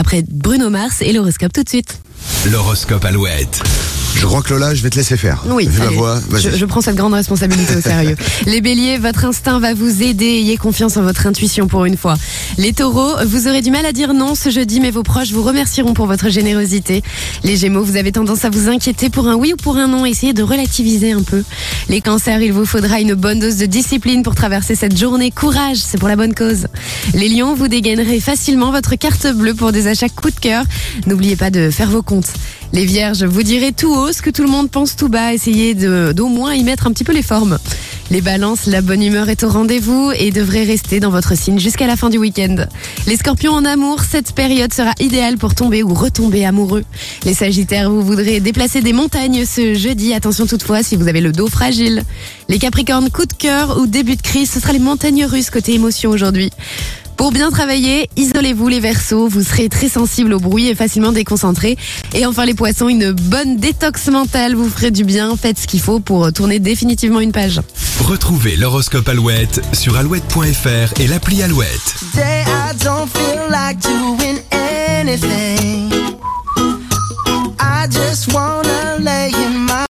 Après 0.00 0.24
Bruno 0.26 0.70
Mars 0.70 1.02
et 1.02 1.12
l'horoscope 1.12 1.52
tout 1.52 1.62
de 1.62 1.68
suite. 1.68 2.00
L'horoscope 2.50 3.04
Alouette. 3.04 3.60
Je 4.16 4.26
crois 4.26 4.42
que 4.42 4.50
Lola, 4.52 4.74
je 4.74 4.82
vais 4.82 4.90
te 4.90 4.96
laisser 4.96 5.16
faire. 5.16 5.44
Oui, 5.48 5.68
Vu 5.68 5.78
ma 5.78 5.84
allez, 5.86 5.96
voix, 5.96 6.20
vas-y. 6.30 6.42
je, 6.42 6.50
je 6.56 6.64
prends 6.66 6.80
cette 6.80 6.96
grande 6.96 7.14
responsabilité 7.14 7.76
au 7.76 7.80
sérieux. 7.80 8.16
Les 8.46 8.60
béliers, 8.60 8.98
votre 8.98 9.24
instinct 9.24 9.60
va 9.60 9.72
vous 9.72 10.02
aider. 10.02 10.24
Ayez 10.24 10.56
confiance 10.56 10.96
en 10.96 11.02
votre 11.02 11.28
intuition 11.28 11.68
pour 11.68 11.84
une 11.84 11.96
fois. 11.96 12.16
Les 12.58 12.72
taureaux, 12.72 13.12
vous 13.24 13.46
aurez 13.46 13.62
du 13.62 13.70
mal 13.70 13.86
à 13.86 13.92
dire 13.92 14.12
non 14.12 14.34
ce 14.34 14.50
jeudi, 14.50 14.80
mais 14.80 14.90
vos 14.90 15.04
proches 15.04 15.30
vous 15.30 15.44
remercieront 15.44 15.94
pour 15.94 16.06
votre 16.06 16.28
générosité. 16.28 17.02
Les 17.44 17.56
gémeaux, 17.56 17.84
vous 17.84 17.96
avez 17.96 18.10
tendance 18.10 18.44
à 18.44 18.50
vous 18.50 18.68
inquiéter 18.68 19.10
pour 19.10 19.28
un 19.28 19.36
oui 19.36 19.52
ou 19.52 19.56
pour 19.56 19.76
un 19.76 19.86
non. 19.86 20.04
Essayez 20.04 20.32
de 20.32 20.42
relativiser 20.42 21.12
un 21.12 21.22
peu. 21.22 21.44
Les 21.88 22.00
cancers, 22.00 22.40
il 22.42 22.52
vous 22.52 22.66
faudra 22.66 23.00
une 23.00 23.14
bonne 23.14 23.38
dose 23.38 23.56
de 23.58 23.66
discipline 23.66 24.24
pour 24.24 24.34
traverser 24.34 24.74
cette 24.74 24.98
journée. 24.98 25.30
Courage, 25.30 25.76
c'est 25.78 25.98
pour 25.98 26.08
la 26.08 26.16
bonne 26.16 26.34
cause. 26.34 26.66
Les 27.14 27.28
lions, 27.28 27.54
vous 27.54 27.68
dégainerez 27.68 28.18
facilement 28.18 28.72
votre 28.72 28.96
carte 28.96 29.28
bleue 29.28 29.54
pour 29.54 29.70
des 29.70 29.86
achats 29.90 30.08
coup 30.08 30.30
de 30.30 30.40
cœur. 30.40 30.64
N'oubliez 31.06 31.36
pas 31.36 31.50
de 31.50 31.70
faire 31.70 31.90
vos 31.90 32.02
comptes. 32.02 32.32
Les 32.72 32.86
vierges, 32.86 33.24
vous 33.24 33.42
direz 33.42 33.72
tout 33.72 33.92
haut 33.92 34.12
ce 34.12 34.22
que 34.22 34.30
tout 34.30 34.42
le 34.42 34.48
monde 34.48 34.70
pense 34.70 34.96
tout 34.96 35.08
bas. 35.08 35.34
Essayez 35.34 35.74
d'au 35.74 36.28
moins 36.28 36.54
y 36.54 36.62
mettre 36.62 36.86
un 36.86 36.92
petit 36.92 37.04
peu 37.04 37.12
les 37.12 37.22
formes. 37.22 37.58
Les 38.10 38.20
balances, 38.20 38.66
la 38.66 38.80
bonne 38.80 39.02
humeur 39.02 39.28
est 39.28 39.44
au 39.44 39.48
rendez-vous 39.48 40.10
et 40.16 40.32
devrait 40.32 40.64
rester 40.64 40.98
dans 40.98 41.10
votre 41.10 41.36
signe 41.36 41.60
jusqu'à 41.60 41.86
la 41.86 41.96
fin 41.96 42.10
du 42.10 42.18
week-end. 42.18 42.56
Les 43.06 43.16
scorpions 43.16 43.52
en 43.52 43.64
amour, 43.64 44.00
cette 44.02 44.32
période 44.32 44.74
sera 44.74 44.92
idéale 44.98 45.38
pour 45.38 45.54
tomber 45.54 45.84
ou 45.84 45.94
retomber 45.94 46.44
amoureux. 46.44 46.84
Les 47.24 47.34
sagittaires, 47.34 47.88
vous 47.88 48.02
voudrez 48.02 48.40
déplacer 48.40 48.80
des 48.80 48.92
montagnes 48.92 49.44
ce 49.44 49.74
jeudi. 49.74 50.12
Attention 50.12 50.46
toutefois 50.46 50.82
si 50.82 50.96
vous 50.96 51.06
avez 51.06 51.20
le 51.20 51.30
dos 51.30 51.46
fragile. 51.46 52.02
Les 52.48 52.58
capricornes, 52.58 53.10
coup 53.10 53.26
de 53.26 53.32
cœur 53.32 53.78
ou 53.80 53.86
début 53.86 54.16
de 54.16 54.22
crise, 54.22 54.50
ce 54.50 54.58
sera 54.58 54.72
les 54.72 54.80
montagnes 54.80 55.24
russes 55.24 55.50
côté 55.50 55.74
émotion 55.74 56.10
aujourd'hui. 56.10 56.50
Pour 57.16 57.32
bien 57.32 57.50
travailler, 57.50 58.08
isolez-vous 58.16 58.68
les 58.68 58.80
versos, 58.80 59.28
vous 59.28 59.42
serez 59.42 59.68
très 59.68 59.88
sensible 59.88 60.32
au 60.32 60.40
bruit 60.40 60.68
et 60.68 60.74
facilement 60.74 61.12
déconcentré. 61.12 61.76
Et 62.14 62.24
enfin 62.26 62.44
les 62.44 62.54
poissons, 62.54 62.88
une 62.88 63.12
bonne 63.12 63.56
détox 63.58 64.08
mentale 64.08 64.54
vous 64.54 64.68
ferait 64.68 64.90
du 64.90 65.04
bien, 65.04 65.36
faites 65.36 65.58
ce 65.58 65.66
qu'il 65.66 65.80
faut 65.80 66.00
pour 66.00 66.32
tourner 66.32 66.58
définitivement 66.58 67.20
une 67.20 67.32
page. 67.32 67.60
Retrouvez 68.00 68.56
l'horoscope 68.56 69.08
Alouette 69.08 69.60
sur 69.72 69.96
alouette.fr 69.96 71.00
et 71.00 71.06
l'appli 71.06 71.42
Alouette. 71.42 71.94
Today 72.12 72.44
I 72.46 72.74
don't 72.82 73.08
feel 73.08 73.50
like 73.50 73.78
doing 73.80 74.40
anything. 74.50 75.90
I 77.58 77.86
just 77.88 78.32
wanna 78.32 78.59